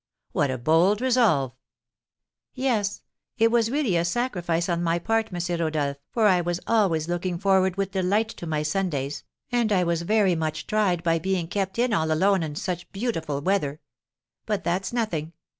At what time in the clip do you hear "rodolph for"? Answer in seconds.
5.59-6.25